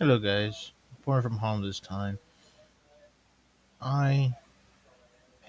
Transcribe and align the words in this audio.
Hello, 0.00 0.16
guys. 0.16 0.70
Reporting 0.96 1.28
from 1.28 1.38
home 1.38 1.60
this 1.60 1.80
time. 1.80 2.20
I 3.82 4.32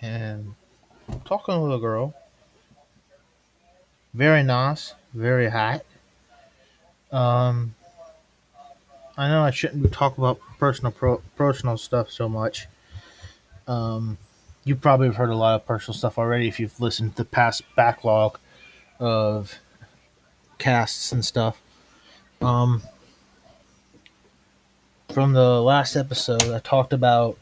am 0.02 0.56
talking 1.24 1.62
with 1.62 1.72
a 1.72 1.78
girl. 1.78 2.16
Very 4.16 4.42
nice, 4.42 4.96
very 5.14 5.50
hot. 5.52 5.86
Um, 7.12 7.76
I 9.16 9.28
know 9.28 9.44
I 9.44 9.52
shouldn't 9.52 9.94
talking 9.94 10.24
about 10.24 10.40
personal 10.58 10.94
pro, 10.94 11.22
personal 11.36 11.78
stuff 11.78 12.10
so 12.10 12.28
much. 12.28 12.66
Um, 13.68 14.18
you 14.64 14.76
probably 14.76 15.10
have 15.10 15.18
heard 15.18 15.30
a 15.30 15.36
lot 15.36 15.54
of 15.54 15.68
personal 15.68 15.96
stuff 15.96 16.18
already 16.18 16.48
if 16.48 16.60
you've 16.60 16.82
listened 16.82 17.12
to 17.12 17.18
the 17.18 17.30
past 17.30 17.62
backlog 17.76 18.40
of 19.00 19.60
casts 20.58 21.12
and 21.12 21.24
stuff. 21.24 21.62
Um, 22.42 22.82
from 25.12 25.34
the 25.34 25.62
last 25.62 25.96
episode, 25.96 26.44
I 26.44 26.60
talked 26.60 26.94
about 26.94 27.38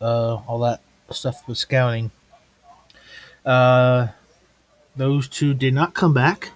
uh, 0.00 0.36
all 0.46 0.58
that 0.60 0.80
stuff 1.10 1.46
with 1.46 1.58
scouting. 1.58 2.10
Uh, 3.44 4.08
those 4.96 5.28
two 5.28 5.54
did 5.54 5.72
not 5.72 5.94
come 5.94 6.12
back. 6.12 6.50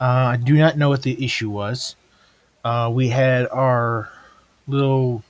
Uh, 0.00 0.04
I 0.04 0.36
do 0.36 0.54
not 0.54 0.76
know 0.76 0.90
what 0.90 1.02
the 1.02 1.24
issue 1.24 1.48
was. 1.48 1.96
Uh, 2.62 2.90
we 2.92 3.08
had 3.08 3.48
our 3.48 4.10
little 4.66 5.22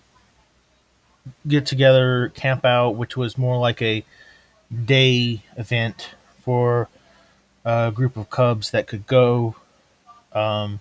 get 1.46 1.66
together 1.66 2.30
camp 2.34 2.64
out, 2.64 2.96
which 2.96 3.16
was 3.16 3.38
more 3.38 3.56
like 3.58 3.80
a 3.82 4.04
day 4.84 5.42
event 5.56 6.10
for 6.42 6.88
a 7.64 7.92
group 7.94 8.16
of 8.16 8.30
cubs 8.30 8.72
that 8.72 8.86
could 8.86 9.06
go. 9.06 9.54
Um, 10.32 10.80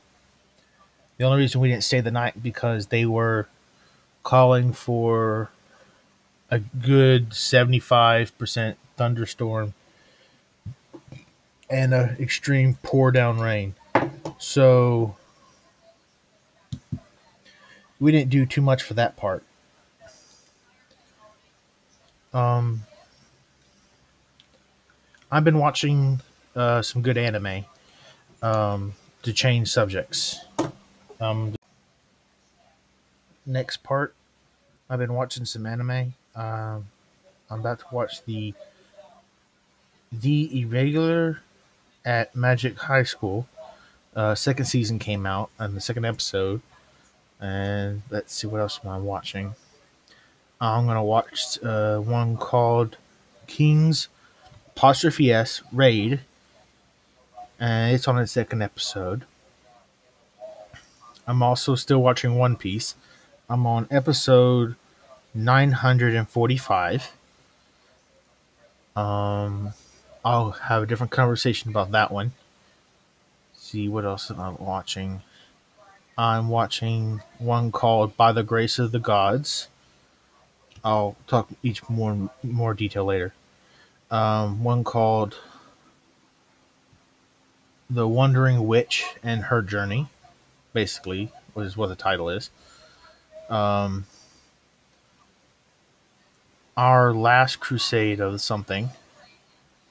the 1.17 1.25
only 1.25 1.39
reason 1.39 1.61
we 1.61 1.69
didn't 1.69 1.83
stay 1.83 2.01
the 2.01 2.11
night 2.11 2.41
because 2.41 2.87
they 2.87 3.05
were 3.05 3.47
calling 4.23 4.73
for 4.73 5.49
a 6.49 6.59
good 6.59 7.31
75% 7.31 8.75
thunderstorm 8.95 9.73
and 11.69 11.93
a 11.93 12.15
extreme 12.19 12.77
pour 12.83 13.11
down 13.11 13.39
rain. 13.39 13.75
So 14.37 15.15
we 17.99 18.11
didn't 18.11 18.29
do 18.29 18.45
too 18.45 18.61
much 18.61 18.83
for 18.83 18.93
that 18.95 19.15
part. 19.15 19.43
Um, 22.33 22.81
I've 25.31 25.43
been 25.43 25.57
watching 25.57 26.21
uh, 26.55 26.81
some 26.81 27.01
good 27.01 27.17
anime 27.17 27.65
um, 28.41 28.93
to 29.23 29.33
change 29.33 29.69
subjects. 29.71 30.39
Um, 31.23 31.55
next 33.45 33.77
part, 33.77 34.13
I've 34.89 34.99
been 34.99 35.13
watching 35.13 35.45
some 35.45 35.65
anime. 35.65 36.13
Um, 36.35 36.87
I'm 37.49 37.59
about 37.59 37.79
to 37.79 37.85
watch 37.91 38.23
the 38.25 38.53
the 40.11 40.61
irregular 40.61 41.39
at 42.05 42.35
Magic 42.35 42.77
High 42.77 43.03
School. 43.03 43.47
Uh, 44.15 44.35
second 44.35 44.65
season 44.65 44.99
came 44.99 45.25
out 45.25 45.49
and 45.57 45.75
the 45.75 45.81
second 45.81 46.05
episode. 46.05 46.61
And 47.39 48.01
let's 48.09 48.33
see 48.33 48.47
what 48.47 48.61
else 48.61 48.79
am 48.83 48.91
I 48.91 48.97
watching. 48.97 49.55
I'm 50.59 50.85
gonna 50.85 51.03
watch 51.03 51.57
uh, 51.63 51.99
one 51.99 52.37
called 52.37 52.97
King's 53.47 54.09
apostrophe 54.75 55.31
S 55.31 55.61
Raid, 55.71 56.19
and 57.59 57.95
it's 57.95 58.07
on 58.07 58.17
its 58.17 58.33
second 58.33 58.61
episode. 58.61 59.25
I'm 61.27 61.41
also 61.41 61.75
still 61.75 62.01
watching 62.01 62.35
One 62.35 62.55
Piece. 62.55 62.95
I'm 63.49 63.65
on 63.65 63.87
episode 63.89 64.75
945. 65.33 67.11
Um, 68.95 69.73
I'll 70.23 70.51
have 70.51 70.83
a 70.83 70.85
different 70.85 71.11
conversation 71.11 71.69
about 71.69 71.91
that 71.91 72.11
one. 72.11 72.33
See 73.55 73.89
what 73.89 74.05
else 74.05 74.29
I'm 74.29 74.57
watching? 74.57 75.21
I'm 76.17 76.47
watching 76.49 77.21
one 77.39 77.71
called 77.71 78.15
By 78.15 78.31
the 78.31 78.43
Grace 78.43 78.77
of 78.77 78.91
the 78.91 78.99
Gods. 78.99 79.67
I'll 80.83 81.15
talk 81.27 81.49
each 81.63 81.87
more 81.89 82.29
more 82.43 82.73
detail 82.73 83.05
later. 83.05 83.33
Um, 84.11 84.63
one 84.63 84.83
called 84.83 85.37
The 87.89 88.07
Wandering 88.07 88.67
Witch 88.67 89.05
and 89.23 89.45
Her 89.45 89.61
Journey, 89.63 90.07
basically, 90.73 91.31
is 91.55 91.77
what 91.77 91.87
the 91.87 91.95
title 91.95 92.29
is. 92.29 92.49
Um, 93.49 94.05
Our 96.75 97.13
Last 97.13 97.59
Crusade 97.59 98.19
of 98.19 98.41
something, 98.41 98.89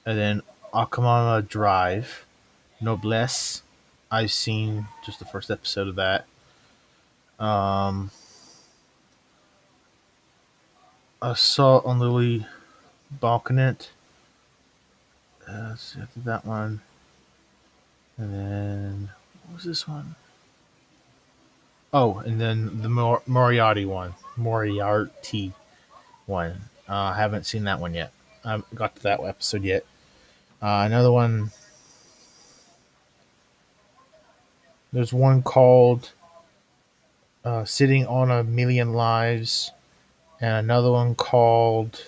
and 0.05 0.17
then 0.17 0.41
Akamama 0.73 1.47
Drive, 1.47 2.25
Noblesse. 2.81 3.61
I've 4.11 4.31
seen 4.31 4.87
just 5.05 5.19
the 5.19 5.25
first 5.25 5.49
episode 5.49 5.87
of 5.87 5.95
that. 5.95 6.25
Um, 7.39 8.11
Assault 11.21 11.85
on 11.85 11.99
Lily 11.99 12.45
Balkanet. 13.21 13.89
Uh, 15.47 15.69
let's 15.69 15.81
see, 15.93 16.01
after 16.01 16.19
that 16.21 16.45
one. 16.45 16.81
And 18.17 18.33
then, 18.33 19.09
what 19.45 19.55
was 19.55 19.63
this 19.63 19.87
one? 19.87 20.15
Oh, 21.93 22.17
and 22.25 22.41
then 22.41 22.81
the 22.81 22.89
Mor- 22.89 23.21
Moriarty 23.27 23.85
one. 23.85 24.15
Moriarty 24.35 25.53
one. 26.25 26.61
Uh, 26.89 26.93
I 26.95 27.17
haven't 27.17 27.45
seen 27.45 27.65
that 27.65 27.79
one 27.79 27.93
yet. 27.93 28.11
I 28.43 28.51
haven't 28.51 28.73
got 28.73 28.95
to 28.95 29.03
that 29.03 29.23
episode 29.23 29.63
yet. 29.63 29.85
Uh, 30.61 30.83
another 30.87 31.11
one. 31.11 31.51
There's 34.91 35.13
one 35.13 35.43
called 35.43 36.11
uh, 37.45 37.65
Sitting 37.65 38.07
on 38.07 38.31
a 38.31 38.43
Million 38.43 38.93
Lives, 38.93 39.71
and 40.41 40.65
another 40.65 40.91
one 40.91 41.13
called. 41.13 42.03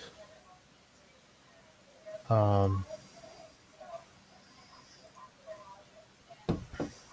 Um, 2.28 2.84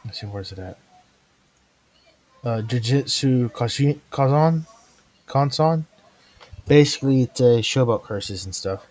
let's 0.05 0.19
see, 0.19 0.25
where's 0.25 0.51
it 0.51 0.59
at? 0.59 0.77
Uh, 2.43 2.61
Jujutsu 2.61 3.53
Kashi- 3.53 4.01
Kazan? 4.11 4.65
Kansan? 5.27 5.85
Basically, 6.67 7.21
it's 7.23 7.39
a 7.39 7.61
show 7.61 7.83
about 7.83 8.03
curses 8.03 8.43
and 8.43 8.53
stuff. 8.53 8.85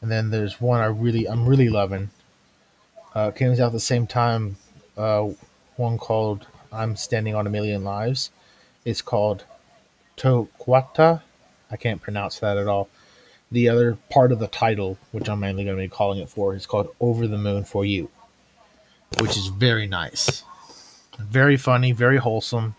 And 0.00 0.10
then 0.10 0.30
there's 0.30 0.60
one 0.60 0.80
I 0.80 0.86
really, 0.86 1.26
I'm 1.28 1.46
really 1.46 1.68
loving. 1.68 2.10
Uh, 3.14 3.30
came 3.30 3.50
out 3.52 3.58
at 3.60 3.72
the 3.72 3.80
same 3.80 4.06
time. 4.06 4.56
Uh, 4.96 5.30
one 5.76 5.98
called 5.98 6.46
"I'm 6.72 6.94
Standing 6.94 7.34
on 7.34 7.46
a 7.46 7.50
Million 7.50 7.82
Lives." 7.84 8.30
It's 8.84 9.02
called 9.02 9.44
Toquata. 10.16 11.22
I 11.70 11.76
can't 11.76 12.02
pronounce 12.02 12.38
that 12.40 12.58
at 12.58 12.68
all. 12.68 12.88
The 13.50 13.68
other 13.68 13.96
part 14.10 14.30
of 14.30 14.40
the 14.40 14.46
title, 14.48 14.98
which 15.12 15.28
I'm 15.28 15.40
mainly 15.40 15.64
going 15.64 15.76
to 15.76 15.82
be 15.82 15.88
calling 15.88 16.18
it 16.18 16.28
for, 16.28 16.54
is 16.54 16.66
called 16.66 16.94
"Over 17.00 17.26
the 17.26 17.38
Moon 17.38 17.64
for 17.64 17.84
You," 17.84 18.10
which 19.18 19.36
is 19.36 19.46
very 19.46 19.86
nice, 19.86 20.44
very 21.18 21.56
funny, 21.56 21.92
very 21.92 22.18
wholesome. 22.18 22.74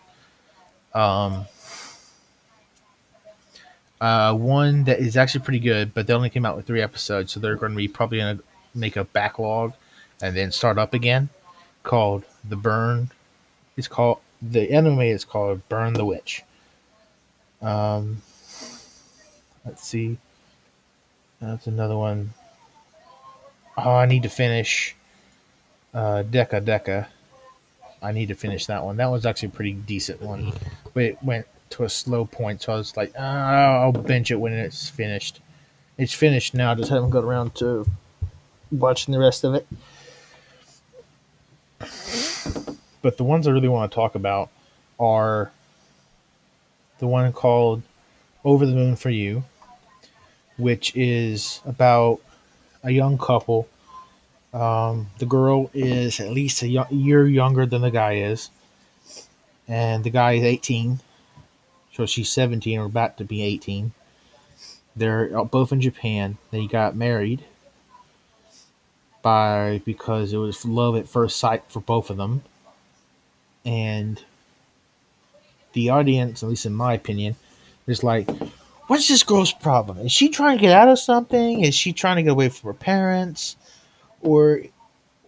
Um, 0.95 1.45
uh, 3.99 4.33
one 4.33 4.85
that 4.85 4.99
is 4.99 5.17
actually 5.17 5.43
pretty 5.43 5.59
good, 5.59 5.93
but 5.93 6.07
they 6.07 6.13
only 6.13 6.29
came 6.29 6.45
out 6.45 6.55
with 6.55 6.65
three 6.65 6.81
episodes, 6.81 7.31
so 7.31 7.39
they're 7.39 7.55
going 7.55 7.73
to 7.73 7.77
be 7.77 7.87
probably 7.87 8.19
going 8.19 8.37
to 8.37 8.43
make 8.73 8.95
a 8.95 9.03
backlog 9.03 9.73
and 10.21 10.35
then 10.35 10.51
start 10.51 10.77
up 10.77 10.93
again. 10.93 11.29
Called 11.83 12.23
The 12.47 12.55
Burn. 12.55 13.11
It's 13.77 13.87
called 13.87 14.19
the 14.41 14.71
anime 14.71 15.01
is 15.01 15.25
called 15.25 15.67
Burn 15.69 15.93
the 15.93 16.05
Witch. 16.05 16.43
Um, 17.61 18.21
let's 19.65 19.83
see. 19.83 20.17
That's 21.41 21.67
another 21.67 21.97
one. 21.97 22.33
Oh, 23.77 23.91
I 23.91 24.05
need 24.05 24.23
to 24.23 24.29
finish 24.29 24.95
uh, 25.93 26.23
Deca 26.23 26.63
Deca. 26.63 27.07
I 28.01 28.11
need 28.11 28.27
to 28.27 28.35
finish 28.35 28.65
that 28.67 28.83
one. 28.83 28.97
That 28.97 29.09
one's 29.09 29.25
actually 29.25 29.49
a 29.49 29.51
pretty 29.51 29.73
decent 29.73 30.21
one, 30.21 30.53
but 30.93 31.03
it 31.03 31.23
went 31.23 31.47
to 31.71 31.83
a 31.83 31.89
slow 31.89 32.25
point, 32.25 32.61
so 32.61 32.73
I 32.73 32.77
was 32.77 32.95
like, 32.95 33.13
ah, 33.17 33.81
I'll 33.81 33.91
bench 33.91 34.31
it 34.31 34.35
when 34.35 34.53
it's 34.53 34.89
finished. 34.89 35.41
It's 35.97 36.13
finished 36.13 36.53
now. 36.53 36.71
I 36.71 36.75
just 36.75 36.89
haven't 36.89 37.09
got 37.09 37.23
around 37.23 37.55
to 37.55 37.85
watching 38.71 39.13
the 39.13 39.19
rest 39.19 39.43
of 39.43 39.55
it. 39.55 39.67
But 43.01 43.17
the 43.17 43.23
ones 43.23 43.47
I 43.47 43.51
really 43.51 43.67
want 43.67 43.91
to 43.91 43.95
talk 43.95 44.15
about 44.15 44.49
are 44.99 45.51
the 46.99 47.07
one 47.07 47.31
called 47.33 47.81
Over 48.43 48.65
the 48.65 48.73
Moon 48.73 48.95
for 48.95 49.09
You, 49.09 49.43
which 50.57 50.95
is 50.95 51.61
about 51.65 52.19
a 52.83 52.91
young 52.91 53.17
couple. 53.17 53.67
Um, 54.55 55.07
the 55.17 55.25
girl 55.25 55.69
is 55.73 56.21
at 56.21 56.29
least 56.29 56.63
a 56.63 56.87
year 56.89 57.27
younger 57.27 57.65
than 57.65 57.81
the 57.81 57.91
guy 57.91 58.13
is, 58.15 58.49
and 59.67 60.01
the 60.01 60.09
guy 60.09 60.33
is 60.33 60.43
18. 60.43 61.01
So 61.93 62.05
she's 62.05 62.31
17 62.31 62.79
or 62.79 62.85
about 62.85 63.17
to 63.17 63.25
be 63.25 63.43
18. 63.43 63.91
They're 64.95 65.43
both 65.43 65.73
in 65.73 65.81
Japan. 65.81 66.37
They 66.51 66.67
got 66.67 66.95
married 66.95 67.43
by 69.21 69.81
because 69.83 70.31
it 70.31 70.37
was 70.37 70.63
love 70.63 70.95
at 70.95 71.09
first 71.09 71.37
sight 71.37 71.63
for 71.67 71.81
both 71.81 72.09
of 72.09 72.15
them. 72.15 72.41
And 73.65 74.23
the 75.73 75.89
audience, 75.89 76.43
at 76.43 76.49
least 76.49 76.65
in 76.65 76.73
my 76.73 76.93
opinion, 76.93 77.35
is 77.87 78.03
like, 78.03 78.29
what's 78.87 79.09
this 79.09 79.23
girl's 79.23 79.51
problem? 79.51 79.97
Is 79.99 80.13
she 80.13 80.29
trying 80.29 80.57
to 80.57 80.61
get 80.61 80.71
out 80.71 80.87
of 80.87 80.99
something? 80.99 81.61
Is 81.61 81.75
she 81.75 81.91
trying 81.91 82.15
to 82.17 82.23
get 82.23 82.31
away 82.31 82.47
from 82.47 82.69
her 82.69 82.73
parents? 82.73 83.57
Or 84.25 84.61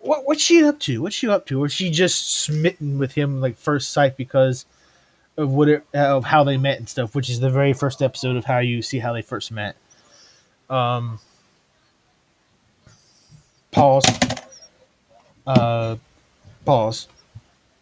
what, 0.02 0.26
what's 0.26 0.42
she 0.42 0.64
up 0.64 0.80
to? 0.82 1.02
What's 1.02 1.16
she 1.16 1.30
up 1.30 1.46
to? 1.48 1.64
Or 1.64 1.70
she 1.70 1.90
just 1.90 2.42
smitten 2.42 2.98
with 2.98 3.14
him 3.14 3.40
like 3.40 3.58
first 3.58 3.92
sight 3.92 4.18
because 4.18 4.66
of 5.38 5.52
what 5.52 5.70
it, 5.70 5.84
of 5.94 6.26
how 6.26 6.44
they 6.44 6.58
met 6.58 6.80
and 6.80 6.90
stuff, 6.90 7.16
which 7.16 7.30
is 7.30 7.40
the 7.40 7.50
very 7.50 7.74
first 7.74 8.02
episode 8.02 8.36
of 8.36 8.46
how 8.46 8.60
you 8.60 8.82
see 8.82 9.00
how 9.00 9.14
they 9.14 9.22
first 9.22 9.52
met. 9.52 9.76
Um, 10.70 11.20
pause. 13.72 14.04
Uh, 15.46 15.98
pause. 16.66 17.08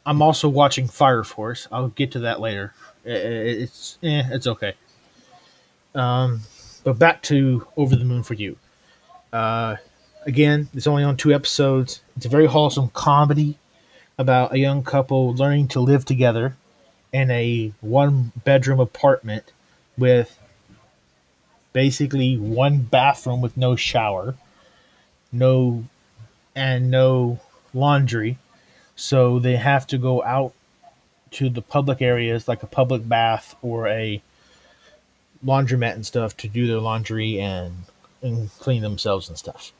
I'm 0.05 0.21
also 0.21 0.49
watching 0.49 0.87
Fire 0.87 1.23
Force. 1.23 1.67
I'll 1.71 1.87
get 1.87 2.11
to 2.11 2.19
that 2.19 2.39
later. 2.39 2.73
It's 3.05 3.97
eh, 4.03 4.23
it's 4.31 4.47
okay. 4.47 4.73
Um, 5.95 6.41
but 6.83 6.99
back 6.99 7.21
to 7.23 7.65
Over 7.77 7.95
the 7.95 8.05
Moon 8.05 8.21
for 8.21 8.33
You. 8.33 8.57
Uh, 9.31 9.77
again, 10.25 10.67
it's 10.73 10.87
only 10.87 11.03
on 11.03 11.17
two 11.17 11.33
episodes. 11.33 12.01
It's 12.17 12.25
a 12.25 12.29
very 12.29 12.47
wholesome 12.47 12.89
comedy 12.89 13.57
about 14.17 14.53
a 14.53 14.59
young 14.59 14.83
couple 14.83 15.33
learning 15.35 15.67
to 15.69 15.79
live 15.79 16.05
together 16.05 16.55
in 17.13 17.31
a 17.31 17.73
one 17.81 18.31
bedroom 18.43 18.79
apartment 18.79 19.51
with 19.97 20.37
basically 21.73 22.37
one 22.37 22.79
bathroom 22.79 23.41
with 23.41 23.55
no 23.55 23.75
shower, 23.75 24.35
no 25.31 25.85
and 26.55 26.89
no 26.89 27.39
laundry. 27.73 28.37
So 28.95 29.39
they 29.39 29.57
have 29.57 29.85
to 29.87 29.97
go 29.97 30.23
out 30.23 30.53
to 31.31 31.49
the 31.49 31.61
public 31.61 32.01
areas 32.01 32.47
like 32.47 32.63
a 32.63 32.67
public 32.67 33.07
bath 33.07 33.55
or 33.61 33.87
a 33.87 34.21
laundromat 35.45 35.93
and 35.93 36.05
stuff 36.05 36.35
to 36.37 36.47
do 36.47 36.65
their 36.65 36.79
laundry 36.79 37.39
and, 37.39 37.73
and 38.21 38.49
clean 38.59 38.81
themselves 38.81 39.27
and 39.27 39.37
stuff. 39.37 39.73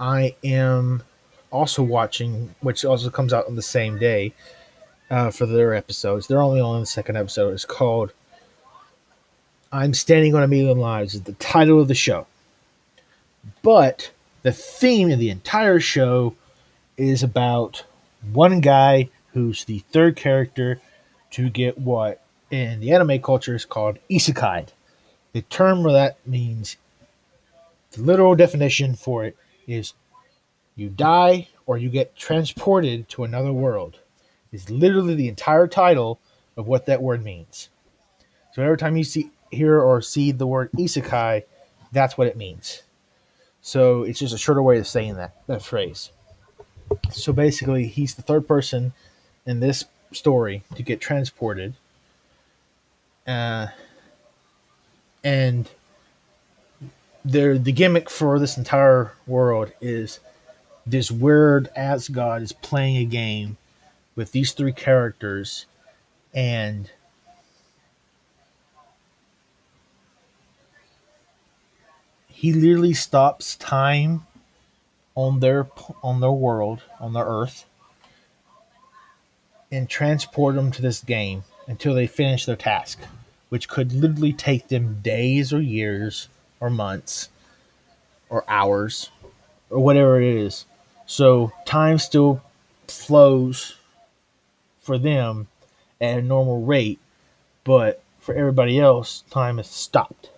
I 0.00 0.34
am 0.42 1.02
also 1.52 1.82
watching, 1.82 2.54
which 2.60 2.86
also 2.86 3.10
comes 3.10 3.34
out 3.34 3.46
on 3.46 3.54
the 3.54 3.62
same 3.62 3.98
day 3.98 4.32
uh, 5.10 5.30
for 5.30 5.44
their 5.44 5.74
episodes. 5.74 6.26
They're 6.26 6.40
only 6.40 6.60
on 6.60 6.80
the 6.80 6.86
second 6.86 7.16
episode. 7.16 7.52
It's 7.52 7.66
called 7.66 8.12
I'm 9.70 9.92
Standing 9.92 10.34
on 10.34 10.42
a 10.42 10.48
Million 10.48 10.78
Lives, 10.78 11.14
is 11.14 11.22
the 11.22 11.34
title 11.34 11.80
of 11.80 11.88
the 11.88 11.94
show. 11.94 12.26
But 13.62 14.10
the 14.42 14.52
theme 14.52 15.10
of 15.10 15.18
the 15.18 15.30
entire 15.30 15.80
show 15.80 16.34
is 16.96 17.22
about 17.22 17.84
one 18.32 18.60
guy 18.60 19.10
who's 19.32 19.64
the 19.64 19.80
third 19.92 20.16
character 20.16 20.80
to 21.32 21.50
get 21.50 21.78
what 21.78 22.22
in 22.50 22.80
the 22.80 22.92
anime 22.92 23.20
culture 23.20 23.54
is 23.54 23.64
called 23.64 23.98
isekai. 24.10 24.68
The 25.32 25.42
term 25.42 25.84
where 25.84 25.92
that 25.92 26.26
means, 26.26 26.76
the 27.92 28.02
literal 28.02 28.34
definition 28.34 28.96
for 28.96 29.24
it 29.24 29.36
is 29.70 29.94
you 30.74 30.88
die 30.88 31.48
or 31.66 31.78
you 31.78 31.88
get 31.88 32.16
transported 32.16 33.08
to 33.10 33.24
another 33.24 33.52
world. 33.52 33.98
Is 34.52 34.68
literally 34.68 35.14
the 35.14 35.28
entire 35.28 35.68
title 35.68 36.18
of 36.56 36.66
what 36.66 36.86
that 36.86 37.02
word 37.02 37.22
means. 37.22 37.68
So 38.52 38.62
every 38.62 38.76
time 38.76 38.96
you 38.96 39.04
see 39.04 39.30
hear 39.50 39.80
or 39.80 40.02
see 40.02 40.32
the 40.32 40.46
word 40.46 40.70
isekai, 40.72 41.44
that's 41.92 42.18
what 42.18 42.26
it 42.26 42.36
means. 42.36 42.82
So 43.62 44.02
it's 44.02 44.18
just 44.18 44.34
a 44.34 44.38
shorter 44.38 44.62
way 44.62 44.78
of 44.78 44.88
saying 44.88 45.16
that 45.16 45.34
that 45.46 45.62
phrase. 45.62 46.10
So 47.12 47.32
basically, 47.32 47.86
he's 47.86 48.14
the 48.14 48.22
third 48.22 48.48
person 48.48 48.92
in 49.46 49.60
this 49.60 49.84
story 50.12 50.64
to 50.74 50.82
get 50.82 51.00
transported. 51.00 51.74
Uh, 53.26 53.68
and 55.22 55.68
there, 57.24 57.58
the 57.58 57.72
gimmick 57.72 58.08
for 58.08 58.38
this 58.38 58.56
entire 58.56 59.12
world 59.26 59.72
is 59.80 60.20
this 60.86 61.10
weird 61.10 61.68
Asgard 61.76 62.42
is 62.42 62.52
playing 62.52 62.96
a 62.96 63.04
game 63.04 63.56
with 64.16 64.32
these 64.32 64.52
three 64.52 64.72
characters 64.72 65.66
and 66.34 66.90
he 72.28 72.52
literally 72.52 72.94
stops 72.94 73.56
time 73.56 74.26
on 75.14 75.40
their 75.40 75.68
on 76.02 76.20
their 76.20 76.30
world 76.30 76.82
on 76.98 77.12
their 77.12 77.24
earth 77.24 77.66
and 79.70 79.88
transport 79.88 80.54
them 80.54 80.70
to 80.70 80.80
this 80.80 81.02
game 81.02 81.44
until 81.66 81.94
they 81.94 82.06
finish 82.06 82.46
their 82.46 82.56
task 82.56 82.98
which 83.48 83.68
could 83.68 83.92
literally 83.92 84.32
take 84.32 84.68
them 84.68 85.00
days 85.02 85.52
or 85.52 85.60
years 85.60 86.28
or 86.60 86.70
months 86.70 87.28
or 88.28 88.44
hours 88.48 89.10
or 89.70 89.80
whatever 89.80 90.20
it 90.20 90.36
is 90.36 90.66
so 91.10 91.52
time 91.64 91.98
still 91.98 92.40
flows 92.86 93.76
for 94.80 94.96
them 94.96 95.48
at 96.00 96.18
a 96.18 96.22
normal 96.22 96.62
rate, 96.62 97.00
but 97.64 98.00
for 98.20 98.32
everybody 98.32 98.78
else, 98.78 99.24
time 99.28 99.58
is 99.58 99.66
stopped. 99.66 100.30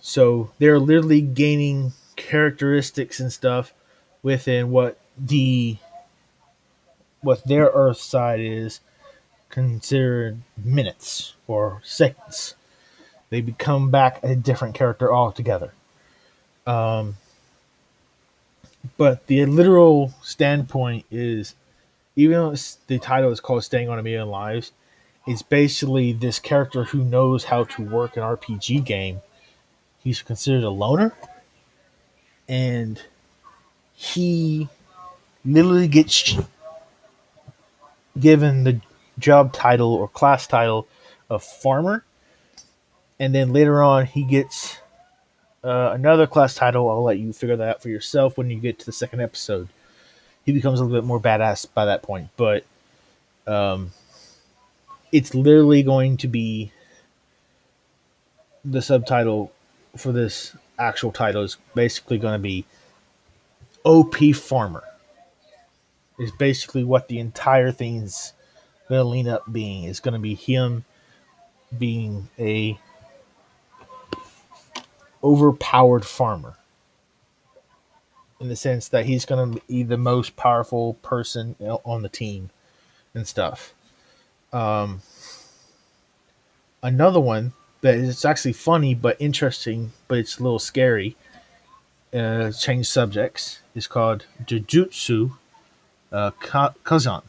So 0.00 0.52
they're 0.60 0.78
literally 0.78 1.20
gaining 1.20 1.94
characteristics 2.14 3.18
and 3.18 3.32
stuff 3.32 3.74
within 4.22 4.70
what 4.70 5.00
the 5.18 5.78
what 7.22 7.44
their 7.44 7.66
Earth 7.74 8.00
side 8.00 8.38
is 8.38 8.78
considered 9.48 10.38
minutes 10.56 11.34
or 11.48 11.80
seconds. 11.82 12.54
They 13.32 13.40
become 13.40 13.90
back 13.90 14.22
a 14.22 14.36
different 14.36 14.74
character 14.74 15.10
altogether. 15.10 15.72
Um, 16.66 17.16
but 18.98 19.26
the 19.26 19.46
literal 19.46 20.12
standpoint 20.20 21.06
is, 21.10 21.54
even 22.14 22.32
though 22.32 22.54
the 22.88 22.98
title 22.98 23.32
is 23.32 23.40
called 23.40 23.64
"Staying 23.64 23.88
on 23.88 23.98
a 23.98 24.02
Million 24.02 24.28
Lives," 24.28 24.72
it's 25.26 25.40
basically 25.40 26.12
this 26.12 26.38
character 26.38 26.84
who 26.84 27.02
knows 27.02 27.44
how 27.44 27.64
to 27.64 27.82
work 27.82 28.18
an 28.18 28.22
RPG 28.22 28.84
game. 28.84 29.22
He's 30.04 30.20
considered 30.20 30.64
a 30.64 30.68
loner, 30.68 31.14
and 32.46 33.00
he 33.94 34.68
literally 35.42 35.88
gets 35.88 36.36
given 38.20 38.64
the 38.64 38.82
job 39.18 39.54
title 39.54 39.94
or 39.94 40.06
class 40.06 40.46
title 40.46 40.86
of 41.30 41.42
farmer, 41.42 42.04
and 43.22 43.32
then 43.32 43.52
later 43.52 43.80
on 43.84 44.04
he 44.04 44.24
gets 44.24 44.78
uh, 45.62 45.92
another 45.94 46.26
class 46.26 46.56
title. 46.56 46.90
I'll 46.90 47.04
let 47.04 47.20
you 47.20 47.32
figure 47.32 47.54
that 47.54 47.68
out 47.68 47.80
for 47.80 47.88
yourself 47.88 48.36
when 48.36 48.50
you 48.50 48.58
get 48.58 48.80
to 48.80 48.86
the 48.86 48.90
second 48.90 49.20
episode. 49.20 49.68
He 50.44 50.50
becomes 50.50 50.80
a 50.80 50.84
little 50.84 51.00
bit 51.00 51.06
more 51.06 51.20
badass 51.20 51.68
by 51.72 51.84
that 51.84 52.02
point, 52.02 52.30
but 52.36 52.64
um, 53.46 53.92
it's 55.12 55.36
literally 55.36 55.84
going 55.84 56.16
to 56.16 56.26
be 56.26 56.72
the 58.64 58.82
subtitle 58.82 59.52
for 59.96 60.10
this 60.10 60.56
actual 60.76 61.12
title 61.12 61.44
is 61.44 61.58
basically 61.76 62.18
going 62.18 62.34
to 62.34 62.42
be 62.42 62.64
OP 63.84 64.16
Farmer. 64.34 64.82
Is 66.18 66.32
basically 66.32 66.82
what 66.82 67.06
the 67.06 67.20
entire 67.20 67.70
thing's 67.70 68.32
going 68.88 68.98
to 68.98 69.04
lean 69.04 69.28
up 69.28 69.44
being. 69.52 69.84
Is 69.84 70.00
going 70.00 70.14
to 70.14 70.20
be 70.20 70.34
him 70.34 70.84
being 71.78 72.28
a 72.36 72.76
overpowered 75.22 76.04
farmer 76.04 76.56
in 78.40 78.48
the 78.48 78.56
sense 78.56 78.88
that 78.88 79.06
he's 79.06 79.24
going 79.24 79.54
to 79.54 79.62
be 79.66 79.82
the 79.82 79.96
most 79.96 80.34
powerful 80.36 80.94
person 80.94 81.54
on 81.84 82.02
the 82.02 82.08
team 82.08 82.50
and 83.14 83.26
stuff. 83.26 83.72
Um, 84.52 85.00
another 86.82 87.20
one 87.20 87.52
that 87.82 87.94
is 87.94 88.24
actually 88.24 88.52
funny 88.54 88.94
but 88.94 89.16
interesting, 89.20 89.92
but 90.08 90.18
it's 90.18 90.38
a 90.38 90.42
little 90.42 90.58
scary. 90.58 91.16
Uh, 92.12 92.50
change 92.52 92.88
subjects 92.88 93.60
is 93.74 93.86
called 93.86 94.26
Jujutsu 94.44 95.32
uh, 96.10 96.30
Kazan. 96.84 97.22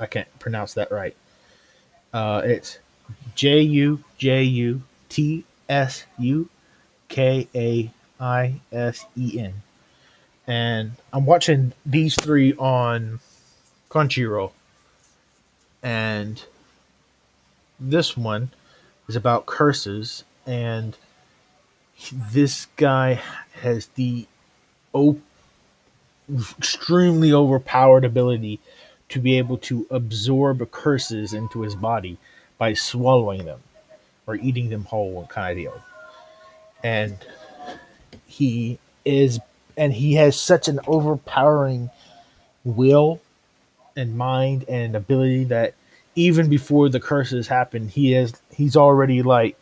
I 0.00 0.06
can't 0.06 0.38
pronounce 0.38 0.74
that 0.74 0.90
right. 0.90 1.16
Uh, 2.12 2.42
it's 2.44 2.78
J 3.34 3.60
U 3.60 4.02
J 4.16 4.42
U 4.42 4.82
T 5.08 5.44
S 5.68 6.04
U 6.18 6.48
K 7.08 7.48
A 7.54 7.90
I 8.20 8.60
S 8.72 9.06
E 9.16 9.38
N. 9.38 9.54
And 10.46 10.92
I'm 11.12 11.24
watching 11.24 11.72
these 11.84 12.14
three 12.14 12.54
on 12.54 13.20
Crunchyroll. 13.90 14.52
And 15.82 16.44
this 17.78 18.16
one 18.16 18.50
is 19.08 19.16
about 19.16 19.46
curses. 19.46 20.24
And 20.46 20.96
this 22.12 22.66
guy 22.76 23.20
has 23.60 23.86
the 23.94 24.26
op- 24.92 25.20
extremely 26.58 27.32
overpowered 27.32 28.04
ability 28.04 28.60
to 29.10 29.20
be 29.20 29.38
able 29.38 29.58
to 29.58 29.86
absorb 29.90 30.68
curses 30.70 31.34
into 31.34 31.60
his 31.60 31.74
body 31.74 32.16
by 32.58 32.72
swallowing 32.72 33.44
them 33.44 33.60
or 34.32 34.36
eating 34.36 34.70
them 34.70 34.84
whole 34.84 35.26
kind 35.26 35.52
of 35.52 35.56
deal. 35.62 35.82
And 36.82 37.16
he 38.26 38.78
is 39.04 39.38
and 39.76 39.92
he 39.92 40.14
has 40.14 40.38
such 40.38 40.68
an 40.68 40.80
overpowering 40.86 41.90
will 42.64 43.20
and 43.96 44.16
mind 44.16 44.64
and 44.68 44.96
ability 44.96 45.44
that 45.44 45.74
even 46.14 46.48
before 46.48 46.88
the 46.88 47.00
curses 47.00 47.48
happen, 47.48 47.88
he 47.88 48.12
has 48.12 48.34
he's 48.50 48.76
already 48.76 49.22
like 49.22 49.56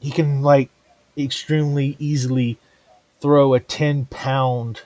he 0.00 0.10
can 0.10 0.42
like 0.42 0.70
extremely 1.16 1.96
easily 1.98 2.58
throw 3.20 3.54
a 3.54 3.60
ten 3.60 4.06
pound 4.06 4.82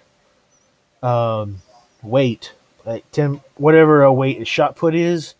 um, 1.02 1.62
weight, 2.02 2.52
like 2.84 3.10
ten 3.12 3.40
whatever 3.56 4.02
a 4.02 4.12
weight 4.12 4.40
a 4.40 4.44
shot 4.44 4.76
put 4.76 4.94
is, 4.94 5.34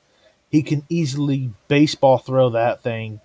he 0.53 0.63
can 0.63 0.85
easily 0.89 1.51
baseball 1.67 2.19
throw 2.19 2.51
that 2.51 2.83
thing, 2.83 3.21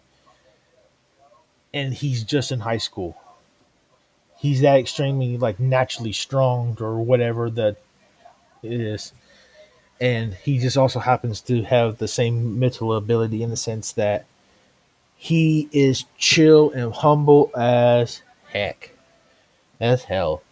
and 1.74 1.93
he's 1.93 2.24
just 2.24 2.51
in 2.51 2.62
high 2.62 2.77
school. 2.77 3.15
He's 4.38 4.62
that 4.62 4.79
extremely 4.79 5.38
like 5.38 5.60
naturally 5.60 6.13
strong 6.13 6.77
or 6.79 7.00
whatever 7.00 7.50
that 7.51 7.77
it 8.63 8.72
is. 8.72 9.13
And 10.00 10.34
he 10.34 10.60
just 10.60 10.77
also 10.77 11.00
happens 11.00 11.41
to 11.41 11.63
have 11.63 11.98
the 11.98 12.07
same 12.07 12.60
mental 12.60 12.93
ability 12.96 13.43
in 13.43 13.50
the 13.50 13.57
sense 13.57 13.93
that 13.93 14.25
he 15.15 15.67
is 15.72 16.05
chill 16.17 16.69
and 16.72 16.93
humble 16.93 17.51
as 17.57 18.22
heck. 18.50 18.91
As 19.79 20.03
hell. 20.03 20.43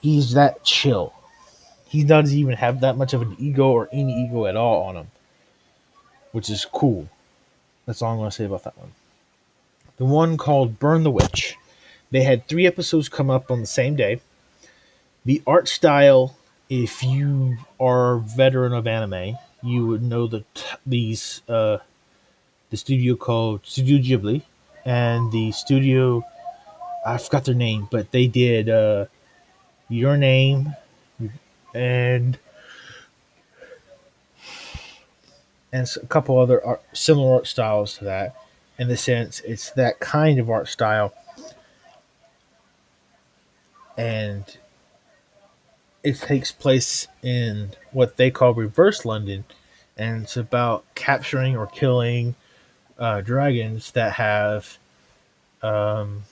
He's 0.00 0.34
that 0.34 0.64
chill. 0.64 1.12
He 1.86 2.04
doesn't 2.04 2.36
even 2.36 2.54
have 2.54 2.80
that 2.80 2.96
much 2.96 3.12
of 3.12 3.22
an 3.22 3.36
ego 3.38 3.70
or 3.70 3.88
any 3.92 4.24
ego 4.24 4.46
at 4.46 4.56
all 4.56 4.84
on 4.84 4.96
him, 4.96 5.08
which 6.34 6.50
is 6.50 6.64
cool. 6.64 7.08
That's 7.86 8.02
all 8.02 8.10
I'm 8.10 8.18
going 8.18 8.28
to 8.28 8.34
say 8.34 8.44
about 8.44 8.64
that 8.64 8.76
one. 8.76 8.90
The 9.98 10.04
one 10.04 10.36
called 10.36 10.80
Burn 10.80 11.04
the 11.04 11.10
Witch. 11.12 11.54
They 12.10 12.22
had 12.22 12.48
three 12.48 12.66
episodes 12.66 13.08
come 13.08 13.30
up 13.30 13.52
on 13.52 13.60
the 13.60 13.68
same 13.68 13.94
day. 13.94 14.20
The 15.24 15.40
art 15.46 15.68
style, 15.68 16.36
if 16.68 17.04
you 17.04 17.58
are 17.78 18.14
a 18.14 18.18
veteran 18.18 18.72
of 18.72 18.88
anime, 18.88 19.38
you 19.62 19.86
would 19.86 20.02
know 20.02 20.26
that 20.26 20.64
these 20.84 21.42
uh, 21.48 21.78
the 22.70 22.76
studio 22.76 23.14
called 23.14 23.60
Studio 23.64 23.98
Ghibli 23.98 24.42
and 24.84 25.30
the 25.30 25.52
studio 25.52 26.24
I 27.06 27.18
forgot 27.18 27.44
their 27.44 27.54
name, 27.54 27.86
but 27.92 28.10
they 28.10 28.26
did 28.26 28.68
uh, 28.68 29.06
Your 29.88 30.16
Name 30.16 30.74
and 31.74 32.38
and 35.74 35.90
a 36.00 36.06
couple 36.06 36.38
other 36.38 36.64
art, 36.64 36.82
similar 36.92 37.34
art 37.34 37.48
styles 37.48 37.98
to 37.98 38.04
that. 38.04 38.36
In 38.78 38.86
the 38.86 38.96
sense, 38.96 39.40
it's 39.40 39.70
that 39.72 39.98
kind 39.98 40.38
of 40.38 40.48
art 40.48 40.68
style, 40.68 41.12
and 43.98 44.44
it 46.04 46.20
takes 46.20 46.52
place 46.52 47.08
in 47.22 47.70
what 47.90 48.16
they 48.16 48.30
call 48.30 48.54
reverse 48.54 49.04
London, 49.04 49.44
and 49.96 50.22
it's 50.22 50.36
about 50.36 50.84
capturing 50.94 51.56
or 51.56 51.66
killing 51.66 52.36
uh, 52.96 53.20
dragons 53.20 53.90
that 53.92 54.12
have 54.12 54.78
um, 55.60 56.22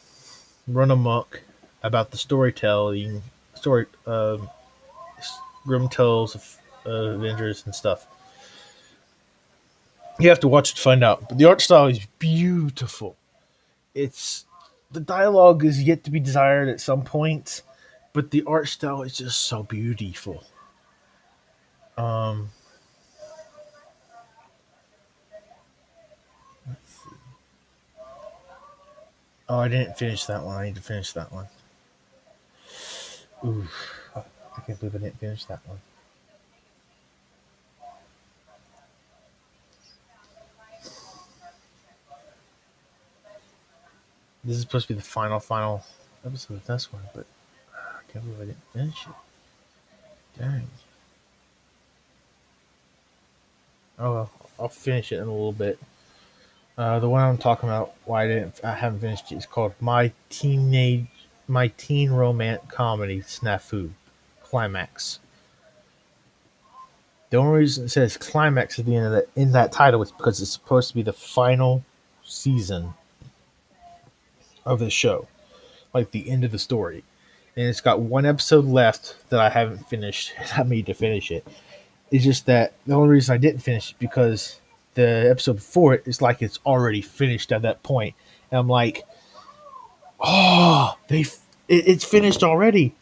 run 0.68 0.92
amok 0.92 1.42
about 1.82 2.12
the 2.12 2.16
storytelling, 2.16 3.22
story, 3.54 3.87
um, 4.06 4.49
grim 5.66 5.88
tales 5.88 6.37
of 6.37 6.58
uh, 6.87 7.16
Avengers 7.16 7.64
and 7.66 7.75
stuff. 7.75 8.06
You 10.22 10.28
have 10.28 10.40
to 10.40 10.48
watch 10.48 10.70
it 10.70 10.76
to 10.76 10.82
find 10.82 11.02
out. 11.02 11.28
But 11.28 11.38
the 11.38 11.46
art 11.46 11.60
style 11.60 11.86
is 11.86 12.06
beautiful. 12.18 13.16
It's 13.94 14.44
the 14.92 15.00
dialogue 15.00 15.64
is 15.64 15.82
yet 15.82 16.04
to 16.04 16.10
be 16.10 16.20
desired 16.20 16.68
at 16.68 16.80
some 16.80 17.02
point, 17.02 17.62
but 18.12 18.30
the 18.30 18.44
art 18.46 18.68
style 18.68 19.02
is 19.02 19.16
just 19.16 19.40
so 19.42 19.62
beautiful. 19.64 20.44
Um, 21.96 22.50
Oh, 29.48 29.58
I 29.58 29.68
didn't 29.68 29.98
finish 29.98 30.24
that 30.26 30.42
one. 30.42 30.56
I 30.56 30.66
need 30.66 30.76
to 30.76 30.80
finish 30.80 31.12
that 31.12 31.30
one. 31.30 31.46
Ooh, 33.44 33.66
I 34.16 34.60
can't 34.66 34.80
believe 34.80 34.94
I 34.94 34.98
didn't 34.98 35.18
finish 35.18 35.44
that 35.44 35.60
one. 35.66 35.78
This 44.44 44.56
is 44.56 44.62
supposed 44.62 44.88
to 44.88 44.94
be 44.94 44.99
the 44.99 45.06
final, 45.06 45.38
final 45.38 45.84
episode 46.26 46.54
of 46.54 46.66
this 46.66 46.92
one, 46.92 47.02
but 47.14 47.26
I 47.72 48.12
can't 48.12 48.25
believe 48.25 48.40
I 48.40 48.44
didn't 48.46 48.72
finish 48.72 49.06
it. 49.06 50.40
Dang. 50.40 50.68
Oh 54.00 54.12
well, 54.12 54.30
I'll 54.58 54.68
finish 54.68 55.12
it 55.12 55.16
in 55.16 55.28
a 55.28 55.32
little 55.32 55.52
bit. 55.52 55.78
Uh, 56.76 56.99
the 56.99 57.08
one 57.08 57.22
I'm 57.22 57.38
talking 57.38 57.68
about, 57.68 57.94
why 58.04 58.25
I 58.25 58.26
didn't, 58.26 58.61
I 58.64 58.75
haven't 58.75 59.00
finished 59.00 59.30
it, 59.30 59.37
is 59.37 59.46
called 59.46 59.75
My 59.78 60.11
Teenage, 60.28 61.06
My 61.46 61.68
Teen 61.68 62.11
Romance 62.11 62.62
Comedy 62.68 63.20
Snafu 63.20 63.90
Climax. 64.42 65.20
The 67.30 67.37
only 67.37 67.61
reason 67.61 67.84
it 67.84 67.90
says 67.90 68.16
climax 68.16 68.78
at 68.78 68.87
the 68.87 68.96
end 68.96 69.06
of 69.06 69.12
that 69.12 69.28
in 69.37 69.52
that 69.52 69.70
title 69.70 70.02
is 70.02 70.11
because 70.11 70.42
it's 70.42 70.50
supposed 70.50 70.88
to 70.88 70.94
be 70.94 71.02
the 71.02 71.12
final 71.12 71.84
season 72.25 72.92
of 74.64 74.78
the 74.78 74.90
show, 74.90 75.28
like 75.92 76.11
the 76.11 76.31
end 76.31 76.45
of 76.45 76.52
the 76.52 76.59
story, 76.59 77.04
and 77.57 77.66
it's 77.66 77.81
got 77.81 78.00
one 78.00 78.26
episode 78.26 78.64
left 78.64 79.16
that 79.31 79.40
I 79.40 79.49
haven't 79.49 79.88
finished. 79.88 80.33
I 80.57 80.62
need 80.62 80.87
to 80.87 80.95
finish 80.95 81.31
it. 81.31 81.47
It's 82.11 82.25
just 82.25 82.47
that 82.47 82.75
the 82.87 82.95
only 82.95 83.09
reason 83.09 83.35
I 83.35 83.38
didn't 83.38 83.61
finish 83.61 83.90
it 83.90 83.99
because 83.99 84.61
the 84.95 85.28
episode 85.31 85.57
before 85.57 85.95
it 85.95 86.07
is 86.07 86.21
like 86.21 86.42
it's 86.42 86.59
already 86.66 87.00
finished 87.00 87.52
at 87.52 87.62
that 87.62 87.83
point. 87.83 88.14
And 88.50 88.59
I'm 88.59 88.69
like, 88.69 89.04
oh, 90.21 90.97
they 91.09 91.21
it, 91.21 91.88
it's 91.88 92.04
finished 92.04 92.42
already. 92.42 92.95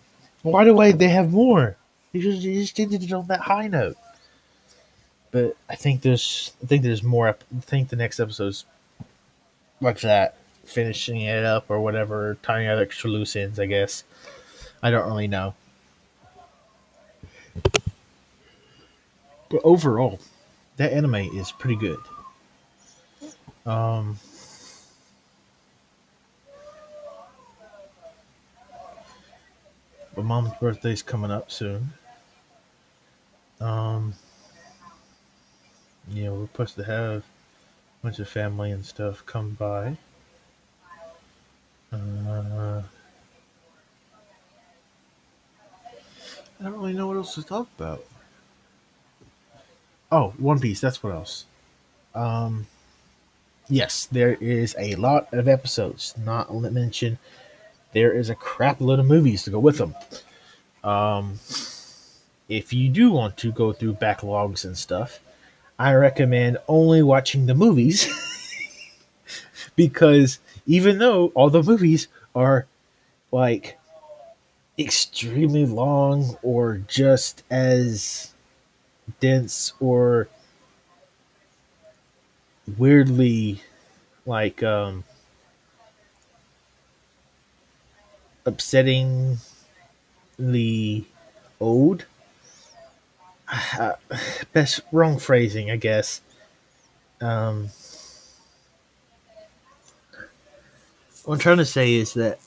Why 0.42 0.64
do 0.64 0.78
I, 0.78 0.92
they 0.92 1.08
have 1.08 1.32
more? 1.32 1.76
They 2.12 2.20
just, 2.20 2.42
they 2.42 2.54
just 2.54 2.78
ended 2.80 3.02
it 3.02 3.12
on 3.12 3.26
that 3.26 3.40
high 3.40 3.68
note. 3.68 3.96
But 5.32 5.56
I 5.68 5.76
think 5.76 6.02
there's 6.02 6.52
I 6.62 6.66
think 6.66 6.82
there's 6.82 7.02
more. 7.02 7.28
I 7.28 7.34
think 7.60 7.88
the 7.88 7.96
next 7.96 8.18
episode's 8.18 8.64
like 9.80 10.00
that, 10.00 10.36
finishing 10.70 11.22
it 11.22 11.44
up 11.44 11.66
or 11.68 11.80
whatever, 11.80 12.36
tying 12.42 12.66
out 12.66 12.78
extra 12.78 13.10
loose 13.10 13.36
ends. 13.36 13.58
I 13.58 13.66
guess 13.66 14.04
I 14.82 14.90
don't 14.90 15.06
really 15.06 15.28
know. 15.28 15.54
But 19.48 19.60
overall, 19.64 20.20
that 20.76 20.92
anime 20.92 21.16
is 21.16 21.50
pretty 21.50 21.76
good. 21.76 21.98
Um, 23.66 24.18
my 30.16 30.22
mom's 30.22 30.52
birthday's 30.60 31.02
coming 31.02 31.30
up 31.30 31.50
soon. 31.50 31.92
Um, 33.60 34.14
you 36.10 36.24
know, 36.24 36.34
we're 36.34 36.46
supposed 36.46 36.76
to 36.76 36.84
have 36.84 37.16
a 37.16 37.22
bunch 38.02 38.18
of 38.18 38.28
family 38.28 38.70
and 38.70 38.84
stuff 38.84 39.24
come 39.26 39.50
by. 39.58 39.96
Uh, 41.92 42.82
I 46.60 46.64
don't 46.64 46.79
really 46.90 46.98
know 46.98 47.06
what 47.06 47.16
else 47.16 47.34
to 47.34 47.42
talk 47.42 47.68
about. 47.78 48.04
Oh, 50.10 50.34
One 50.38 50.58
Piece. 50.58 50.80
That's 50.80 51.02
what 51.02 51.12
else. 51.12 51.46
Um, 52.14 52.66
yes, 53.68 54.06
there 54.06 54.34
is 54.34 54.74
a 54.78 54.96
lot 54.96 55.32
of 55.32 55.46
episodes. 55.46 56.14
Not 56.24 56.52
mention, 56.52 57.18
there 57.92 58.12
is 58.12 58.28
a 58.28 58.34
crap 58.34 58.80
load 58.80 58.98
of 58.98 59.06
movies 59.06 59.44
to 59.44 59.50
go 59.50 59.60
with 59.60 59.78
them. 59.78 59.94
Um, 60.82 61.38
if 62.48 62.72
you 62.72 62.88
do 62.88 63.12
want 63.12 63.36
to 63.38 63.52
go 63.52 63.72
through 63.72 63.94
backlogs 63.94 64.64
and 64.64 64.76
stuff, 64.76 65.20
I 65.78 65.94
recommend 65.94 66.58
only 66.66 67.02
watching 67.02 67.46
the 67.46 67.54
movies 67.54 68.08
because 69.76 70.40
even 70.66 70.98
though 70.98 71.28
all 71.34 71.50
the 71.50 71.62
movies 71.62 72.08
are 72.34 72.66
like 73.30 73.78
extremely 74.80 75.66
long 75.66 76.36
or 76.42 76.78
just 76.88 77.42
as 77.50 78.32
dense 79.20 79.72
or 79.80 80.28
weirdly 82.78 83.62
like 84.26 84.62
um 84.62 85.04
upsettingly 88.46 89.38
old? 91.60 92.06
Best 94.52 94.80
wrong 94.92 95.18
phrasing 95.18 95.70
i 95.70 95.76
guess. 95.76 96.20
Um 97.20 97.68
what 101.24 101.34
i'm 101.34 101.40
trying 101.40 101.58
to 101.58 101.64
say 101.66 101.94
is 101.94 102.14
that 102.14 102.38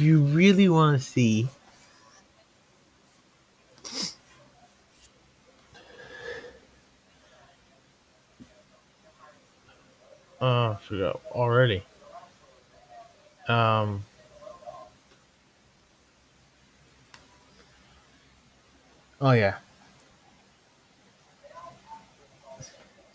if 0.00 0.06
you 0.06 0.22
really 0.22 0.66
want 0.66 0.98
to 0.98 1.06
see 1.06 1.46
uh 10.40 10.70
I 10.70 10.78
forgot. 10.80 11.20
Already. 11.32 11.82
Um 13.46 14.06
oh 19.20 19.32
yeah. 19.32 19.56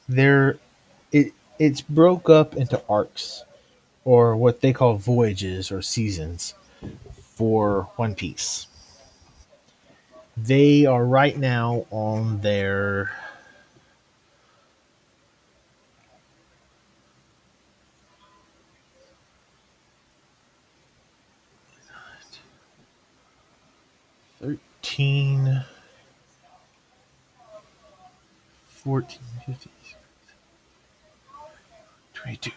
There 0.07 0.59
it 1.11 1.33
it's 1.57 1.81
broke 1.81 2.29
up 2.29 2.55
into 2.55 2.79
arcs 2.87 3.43
or 4.03 4.35
what 4.35 4.61
they 4.61 4.71
call 4.71 4.97
voyages 4.97 5.71
or 5.71 5.81
seasons 5.81 6.53
for 7.35 7.89
one 7.95 8.15
piece 8.15 8.67
they 10.37 10.85
are 10.85 11.05
right 11.05 11.37
now 11.37 11.85
on 11.91 12.41
their 12.41 13.11
thirteen, 24.39 25.63
fourteen, 28.67 29.19
fifteen, 29.45 29.71
twenty-two. 32.13 32.51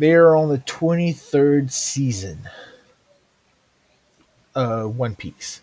They 0.00 0.14
are 0.14 0.34
on 0.34 0.48
the 0.48 0.56
23rd 0.56 1.70
season 1.70 2.48
of 4.54 4.96
One 4.96 5.14
Piece. 5.14 5.60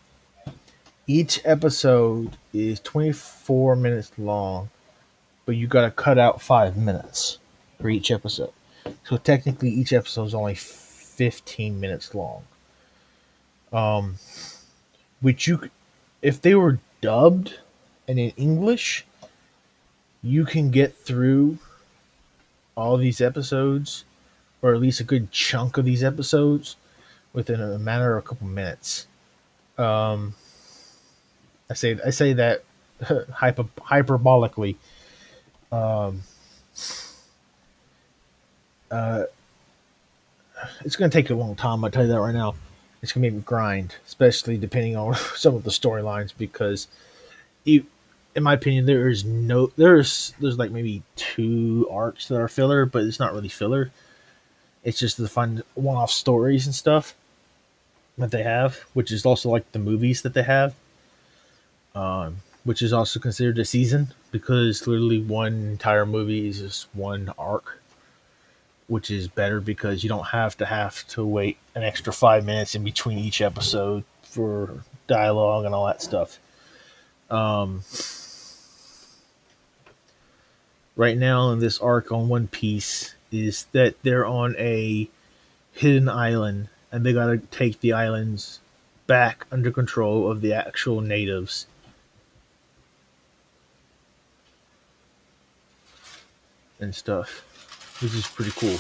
Each 1.07 1.41
episode 1.43 2.37
is 2.53 2.79
24 2.81 3.75
minutes 3.75 4.11
long, 4.19 4.69
but 5.47 5.55
you 5.55 5.65
got 5.65 5.85
to 5.85 5.89
cut 5.89 6.19
out 6.19 6.39
5 6.39 6.77
minutes 6.77 7.39
for 7.81 7.89
each 7.89 8.11
episode. 8.11 8.53
So 9.05 9.17
technically 9.17 9.71
each 9.71 9.91
episode 9.91 10.25
is 10.25 10.35
only 10.35 10.53
15 10.53 11.79
minutes 11.79 12.13
long. 12.13 12.43
Um 13.73 14.17
which 15.19 15.47
you 15.47 15.71
if 16.21 16.39
they 16.43 16.53
were 16.53 16.77
dubbed 17.01 17.55
and 18.07 18.19
in 18.19 18.29
English, 18.37 19.03
you 20.21 20.45
can 20.45 20.69
get 20.69 20.95
through 20.95 21.57
all 22.75 22.97
these 22.97 23.19
episodes 23.19 24.03
or 24.61 24.73
at 24.73 24.81
least 24.81 24.99
a 24.99 25.03
good 25.03 25.31
chunk 25.31 25.77
of 25.77 25.85
these 25.85 26.03
episodes 26.03 26.75
within 27.33 27.61
a 27.61 27.77
matter 27.77 28.17
of 28.17 28.23
a 28.23 28.27
couple 28.27 28.47
minutes. 28.47 29.07
Um, 29.77 30.33
I 31.69 31.73
say 31.73 31.97
I 32.05 32.09
say 32.09 32.33
that 32.33 32.63
hyper, 33.31 33.65
hyperbolically. 33.79 34.75
Um, 35.71 36.23
uh, 38.89 39.23
it's 40.83 40.95
going 40.95 41.11
to 41.11 41.15
take 41.15 41.29
a 41.29 41.35
long 41.35 41.55
time. 41.55 41.83
I 41.83 41.89
tell 41.89 42.03
you 42.03 42.11
that 42.11 42.19
right 42.19 42.33
now. 42.33 42.55
It's 43.03 43.11
going 43.11 43.23
to 43.23 43.31
be 43.31 43.37
a 43.37 43.41
grind, 43.41 43.95
especially 44.07 44.57
depending 44.57 44.95
on 44.95 45.13
some 45.35 45.55
of 45.55 45.63
the 45.63 45.69
storylines. 45.69 46.33
Because, 46.35 46.87
you, 47.63 47.85
in 48.35 48.43
my 48.43 48.53
opinion, 48.53 48.85
there 48.85 49.09
is 49.09 49.23
no 49.23 49.71
there's 49.77 50.33
there's 50.39 50.57
like 50.57 50.71
maybe 50.71 51.03
two 51.15 51.87
arcs 51.91 52.27
that 52.29 52.39
are 52.39 52.47
filler, 52.47 52.85
but 52.85 53.03
it's 53.03 53.19
not 53.19 53.33
really 53.33 53.49
filler. 53.49 53.91
It's 54.87 54.99
just 54.99 55.17
the 55.17 55.27
fun 55.27 55.63
one-off 55.75 56.11
stories 56.11 56.65
and 56.65 56.73
stuff 56.73 57.13
that 58.17 58.31
they 58.31 58.43
have, 58.43 58.77
which 58.93 59.11
is 59.11 59.25
also 59.25 59.49
like 59.49 59.69
the 59.73 59.79
movies 59.79 60.21
that 60.21 60.33
they 60.33 60.43
have, 60.43 60.75
um, 61.93 62.37
which 62.63 62.81
is 62.81 62.93
also 62.93 63.19
considered 63.19 63.59
a 63.59 63.65
season 63.65 64.13
because 64.31 64.87
literally 64.87 65.19
one 65.21 65.51
entire 65.71 66.05
movie 66.05 66.47
is 66.47 66.61
just 66.61 66.87
one 66.93 67.33
arc, 67.37 67.81
which 68.87 69.11
is 69.11 69.27
better 69.27 69.59
because 69.59 70.03
you 70.03 70.07
don't 70.07 70.27
have 70.27 70.55
to 70.55 70.65
have 70.65 71.05
to 71.09 71.25
wait 71.25 71.57
an 71.75 71.83
extra 71.83 72.13
five 72.13 72.45
minutes 72.45 72.73
in 72.73 72.85
between 72.85 73.17
each 73.17 73.41
episode 73.41 74.05
for 74.23 74.85
dialogue 75.07 75.65
and 75.65 75.75
all 75.75 75.87
that 75.87 76.01
stuff. 76.01 76.39
Um, 77.29 77.83
right 80.95 81.17
now 81.17 81.51
in 81.51 81.59
this 81.59 81.77
arc 81.79 82.09
on 82.13 82.29
One 82.29 82.47
Piece 82.47 83.15
is 83.31 83.65
that 83.71 83.95
they're 84.03 84.25
on 84.25 84.55
a 84.57 85.09
hidden 85.73 86.09
island 86.09 86.69
and 86.91 87.05
they 87.05 87.13
got 87.13 87.27
to 87.27 87.37
take 87.37 87.79
the 87.81 87.93
islands 87.93 88.59
back 89.05 89.45
under 89.51 89.71
control 89.71 90.29
of 90.31 90.41
the 90.41 90.53
actual 90.53 91.01
natives. 91.01 91.67
And 96.79 96.93
stuff, 96.93 97.43
which 98.01 98.13
is 98.13 98.27
pretty 98.27 98.51
cool. 98.51 98.77